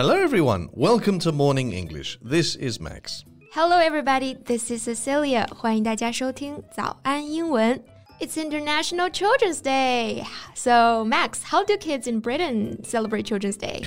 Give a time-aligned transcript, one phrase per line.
[0.00, 0.68] Hello, everyone.
[0.72, 2.18] Welcome to Morning English.
[2.22, 3.24] This is Max.
[3.52, 4.34] Hello, everybody.
[4.34, 5.46] This is Cecilia.
[5.54, 7.82] 欢迎大家收听早安英文。
[8.20, 10.24] It's International Children's Day.
[10.54, 13.84] So, Max, how do kids in Britain celebrate Children's Day?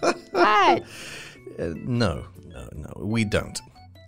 [0.31, 0.83] what?
[1.59, 3.59] Uh, no, no, no, we don't.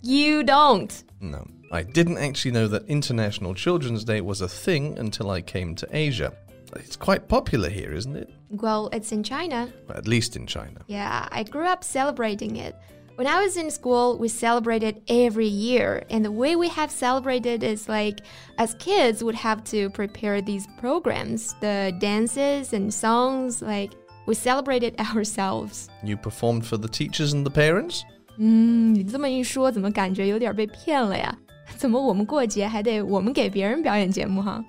[0.02, 0.90] You don't.
[1.20, 1.46] No.
[1.72, 5.86] I didn't actually know that International Children's Day was a thing until I came to
[5.92, 6.32] Asia.
[6.76, 8.30] It's quite popular here, isn't it?
[8.50, 9.68] Well, it's in China.
[9.88, 10.82] At least in China.
[10.86, 12.74] Yeah, I grew up celebrating it.
[13.16, 16.04] When I was in school, we celebrated every year.
[16.10, 18.20] And the way we have celebrated is like,
[18.56, 23.92] as kids would have to prepare these programs, the dances and songs, like,
[24.26, 25.88] we celebrated ourselves.
[26.02, 28.04] You performed for the teachers and the parents?
[28.38, 31.36] 嗯，你这么一说，怎么感觉有点被骗了呀？
[31.76, 34.62] 怎么我们过节还得我们给别人表演节目哈？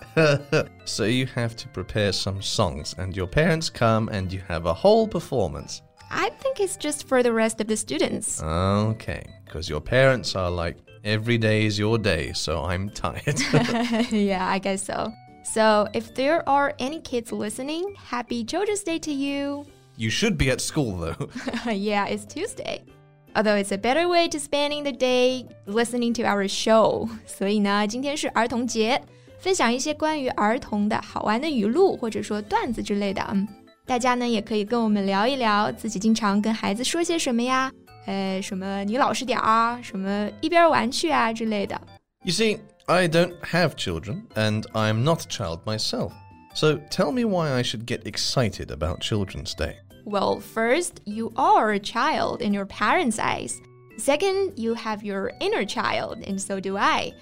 [0.86, 4.74] so you have to prepare some songs, and your parents come and you have a
[4.74, 5.80] whole performance.
[6.10, 8.42] I think it's just for the rest of the students.
[8.44, 13.40] Okay, because your parents are like, every day is your day, so I'm tired.
[14.12, 15.12] yeah, I guess so.
[15.44, 19.66] So, if there are any kids listening, happy Children's Day to you.
[19.98, 21.30] you should be at school though.
[21.72, 22.84] yeah, it's Tuesday.
[23.36, 27.08] Although it's a better way to spending the day listening to our show.
[27.26, 29.02] 所以呢，今天是儿童节，
[29.40, 33.26] 分享一些关于儿童的好玩的语录或者说段子之类的。
[33.32, 33.48] 嗯，
[33.86, 37.72] 大家呢也可以跟我们聊一聊自己经常跟孩子说些什么呀？
[38.06, 41.80] 呃，什么你老实点啊，什么一边玩去啊之类的。
[42.24, 46.12] you see, I don't have children, and I'm not a child myself.
[46.54, 49.76] So tell me why I should get excited about Children's Day.
[50.06, 53.62] Well, first, you are a child in your parents' eyes.
[53.98, 57.14] Second, you have your inner child, and so do I.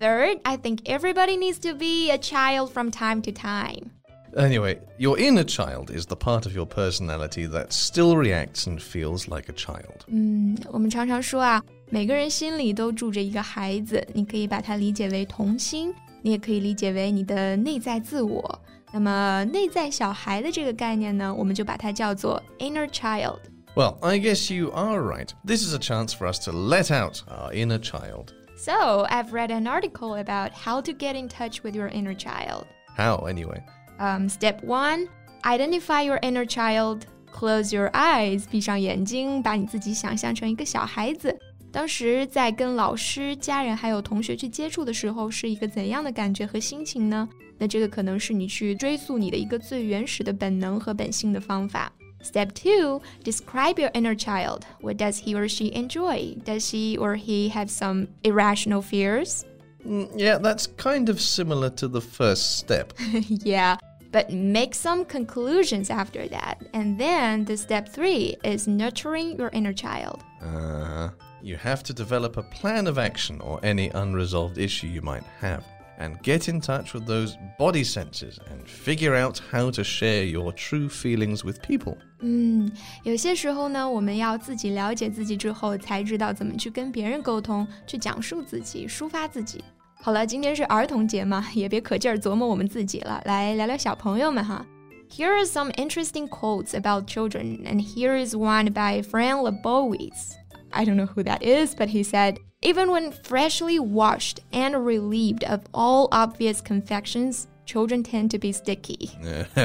[0.00, 3.90] Third, I think everybody needs to be a child from time to time.
[4.36, 9.26] Anyway, your inner child is the part of your personality that still reacts and feels
[9.26, 10.04] like a child.
[10.06, 11.60] 嗯，我们常常说啊，
[11.90, 15.92] 每个人心里都住着一个孩子，你可以把它理解为童心，
[16.22, 18.60] 你也可以理解为你的内在自我。
[18.92, 23.38] 那么，内在小孩的这个概念呢，我们就把它叫做 inner child。
[23.74, 25.28] Well, I guess you are right.
[25.44, 28.32] This is a chance for us to let out our inner child.
[28.56, 32.64] So, I've read an article about how to get in touch with your inner child.
[32.96, 33.62] How, anyway?
[34.00, 35.08] Um, step one,
[35.44, 37.06] identify your inner child.
[37.30, 41.38] Close your eyes，闭上眼睛，把你自己想象成一个小孩子。
[41.72, 47.28] 当时在跟老师、家人还有同学去接触的时候，是一个怎样的感觉和心情呢？
[47.58, 51.92] 那这个可能是你去追溯你的一个最原始的本能和本性的方法。
[52.22, 54.62] Step two, describe your inner child.
[54.80, 56.36] What does he or she enjoy?
[56.44, 59.44] Does he or he have some irrational fears?
[59.86, 62.92] Mm, yeah, that's kind of similar to the first step.
[63.44, 63.76] yeah,
[64.10, 66.56] but make some conclusions after that.
[66.72, 70.20] And then the step three is nurturing your inner child.
[70.42, 71.10] Uh,
[71.42, 75.62] you have to develop a plan of action or any unresolved issue you might have,
[75.98, 80.52] and get in touch with those body senses and figure out how to share your
[80.52, 81.96] true feelings with people.
[82.20, 82.70] 嗯，
[83.04, 89.62] 有些时候呢，我们要自己了解自己之后，才知道怎么去跟别人沟通，去讲述自己，抒发自己。
[90.00, 94.64] 好了，今天是儿童节嘛，也别可劲儿琢磨我们自己了，来聊聊小朋友们哈。
[95.10, 100.34] Here are some interesting quotes about children, and here is one by Fran Lebowitz.
[100.72, 105.44] I don't know who that is, but he said, Even when freshly washed and relieved
[105.44, 109.10] of all obvious confections, children tend to be sticky.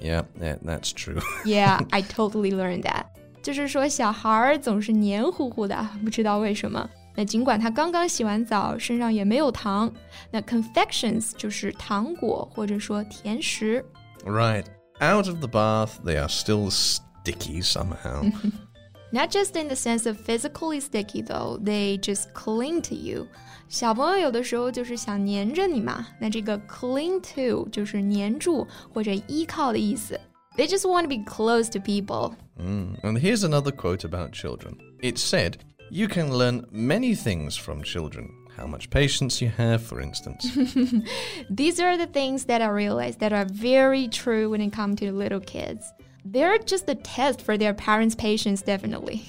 [0.00, 1.20] yeah, yeah, that's true.
[1.44, 3.06] Yeah, I totally learned that.
[3.42, 6.88] 就是说，小孩儿总是黏糊糊的，不知道为什么。
[7.14, 9.92] 那尽管他刚刚洗完澡，身上也没有糖。
[10.30, 13.84] 那 confections 就是糖果或者说甜食。
[14.24, 14.64] right.
[15.00, 18.30] Out of the bath, they are still sticky somehow.
[19.12, 23.26] Not just in the sense of physically sticky though, they just cling to you.
[23.68, 30.18] 小朋友有的时候就是想黏着你嘛，那这个 cling to 就是黏住或者依靠的意思。
[30.56, 32.34] They just want to be close to people.
[32.58, 33.00] Mm.
[33.02, 34.76] And here's another quote about children.
[35.00, 35.56] It said,
[35.90, 38.30] You can learn many things from children.
[38.56, 40.46] How much patience you have, for instance.
[41.48, 45.10] These are the things that I realized that are very true when it comes to
[45.10, 45.90] little kids.
[46.26, 49.24] They're just a test for their parents' patience, definitely.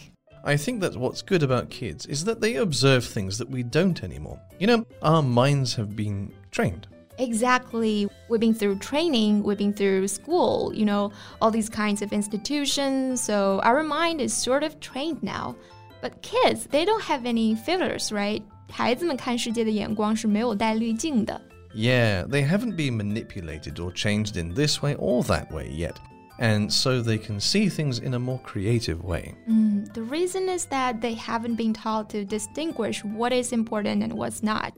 [0.46, 4.04] I think that what's good about kids is that they observe things that we don't
[4.04, 4.40] anymore.
[4.60, 6.88] You know, our minds have been trained.
[7.18, 8.10] Exactly.
[8.30, 11.12] We've been through training, we've been through school, you know,
[11.42, 15.56] all these kinds of institutions, so our mind is sort of trained now.
[16.02, 18.44] But kids, they don't have any filters, right?
[18.70, 21.40] 孩子们看世界的眼光是没有带滤镜的。
[21.76, 25.96] Yeah, they haven't been manipulated or changed in this way or that way yet.
[26.40, 29.36] and so they can see things in a more creative way.
[29.48, 34.14] Mm, the reason is that they haven't been taught to distinguish what is important and
[34.14, 34.74] what's not.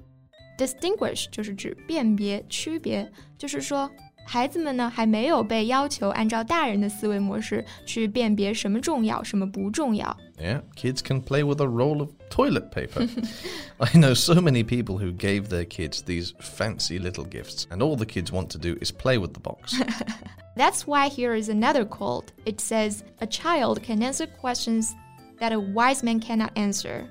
[0.58, 3.90] Distinguish 就是指辨别、区别，就是说
[4.28, 10.18] 孩子们呢还没有被要求按照大人的思维模式去辨别什么重要，什么不重要。
[10.40, 13.08] Yeah, kids can play with a roll of toilet paper.
[13.78, 17.96] I know so many people who gave their kids these fancy little gifts, and all
[17.96, 19.80] the kids want to do is play with the box.
[20.58, 22.32] That's why here is another quote.
[22.46, 24.96] It says, A child can answer questions
[25.40, 27.08] that a wise man cannot answer.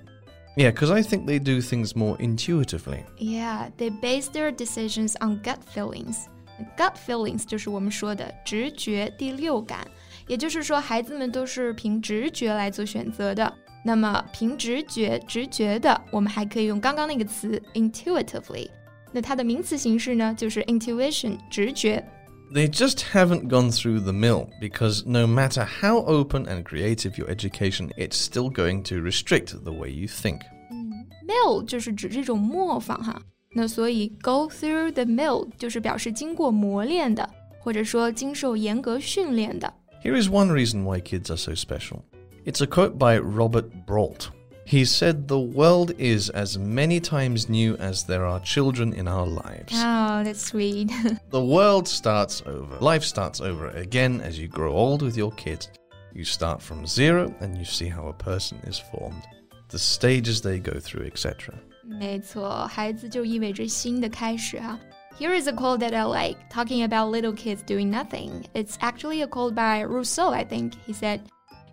[0.56, 3.05] Yeah, because I think they do things more intuitively.
[3.19, 6.28] Yeah, they base their decisions on gut feelings.
[6.76, 9.87] Gut feelings 就是我们说的直觉、第六感，
[10.28, 13.52] 也就是说，孩子们都是凭直觉来做选择的。
[13.84, 18.69] 那么，凭直觉、直觉的，我们还可以用刚刚那个词 intuitively。
[19.12, 22.02] 那它的名词形式呢，就是 intuition，直觉。
[22.52, 27.90] They just haven't gone through the mill because no matter how open and creative your education,
[27.96, 30.40] it's still going to restrict the way you think.
[30.70, 33.20] 嗯，mill 就是指这种磨坊哈。
[33.52, 37.28] 那所以 go through the mill 就是表示经过磨练的，
[37.61, 39.72] 或者说经受严格训练的。
[40.02, 42.02] Here is one reason why kids are so special.
[42.44, 44.28] It's a quote by Robert Brault.
[44.66, 49.26] He said the world is as many times new as there are children in our
[49.26, 49.72] lives.
[49.75, 50.90] Oh, that's sweet.
[51.31, 52.78] the world starts over.
[52.81, 55.69] Life starts over again as you grow old with your kids.
[56.14, 59.22] You start from zero and you see how a person is formed,
[59.69, 61.55] the stages they go through, etc.
[61.88, 64.78] 没错，孩子就意味着新的开始哈。
[65.19, 68.44] Here is a quote that I like, talking about little kids doing nothing.
[68.52, 70.72] It's actually a quote by Rousseau, I think.
[70.87, 71.20] He said,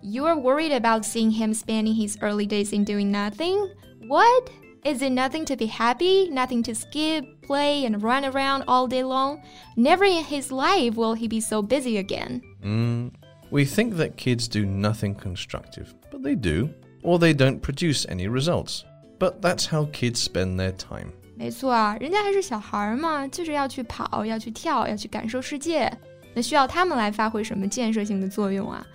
[0.04, 3.70] you are worried about seeing him spending his early days in doing nothing?
[4.08, 4.50] What?
[4.84, 9.04] Is it nothing to be happy, nothing to skip, play, and run around all day
[9.04, 9.42] long?
[9.76, 12.42] Never in his life will he be so busy again.
[12.64, 13.12] Mm,
[13.52, 16.70] we think that kids do nothing constructive, but they do,
[17.04, 18.86] or they don't produce any results.
[19.20, 21.12] But that's how kids spend their time.
[21.36, 25.92] 没错啊，人家还是小孩嘛，就是要去跑，要去跳，要去感受世界。
[26.34, 28.86] 那需要他们来发挥什么建设性的作用啊？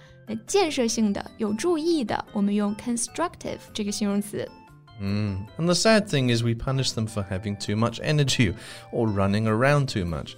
[0.46, 4.48] 建设性的、有注意的，我们用 constructive 这个形容词。
[5.00, 5.46] Mm.
[5.58, 8.54] And the sad thing is, we punish them for having too much energy
[8.93, 10.34] or running around too much.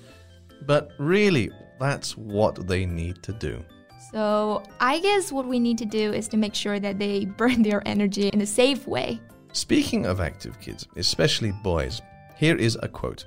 [0.67, 3.63] But really, that's what they need to do.
[4.13, 7.63] So, I guess what we need to do is to make sure that they burn
[7.63, 9.21] their energy in a safe way.
[9.53, 12.01] Speaking of active kids, especially boys,
[12.37, 13.25] here is a quote.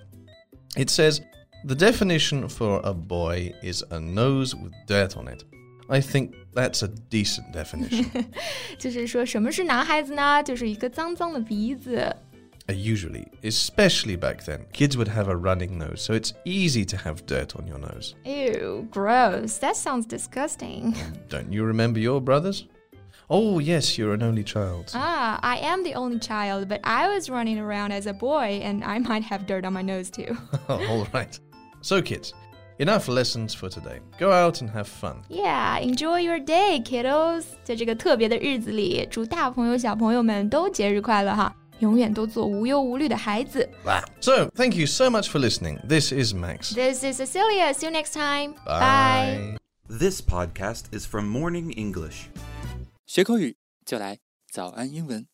[0.77, 1.21] It says,
[1.65, 5.43] The definition for a boy is a nose with dirt on it.
[5.89, 8.25] I think that's a decent definition.
[8.79, 10.41] 就是说什么是男孩子呢？
[10.41, 12.15] 就是一个脏脏的鼻子。
[12.67, 17.53] Usually, especially back then, kids would have a running nose, so it's easy to have dirt
[17.55, 18.13] on your nose.
[18.23, 19.57] Ew, gross.
[19.59, 20.95] That sounds disgusting.
[21.29, 22.65] Don't you remember your brothers?
[23.29, 24.91] Oh, yes, you're an only child.
[24.93, 28.83] Ah, I am the only child, but I was running around as a boy and
[28.83, 30.35] I might have dirt on my nose too.
[30.67, 31.39] All right.
[31.81, 32.33] So, kids,
[32.81, 33.99] Enough lessons for today.
[34.17, 35.21] Go out and have fun.
[35.29, 37.45] Yeah, enjoy your day, kiddos.
[37.63, 41.55] 在这个特别的日子里，祝大朋友小朋友们都节日快乐哈！
[41.77, 43.69] 永远都做无忧无虑的孩子。
[44.19, 45.79] So, thank you so much for listening.
[45.87, 46.73] This is Max.
[46.73, 47.71] This is Cecilia.
[47.71, 48.55] See you next time.
[48.65, 49.57] Bye.
[49.87, 52.29] This podcast is from Morning English.
[53.06, 54.18] 学口语就来
[54.50, 55.28] 早安英文。